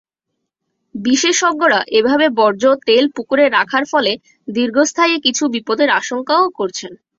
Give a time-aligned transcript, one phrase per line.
[0.95, 4.11] বিশেষজ্ঞরা এভাবে বর্জ্য তেল পুকুরে রাখার ফলে
[4.47, 6.91] দীর্ঘস্থায়ী কিছু বিপদের আশঙ্কাও করছেন।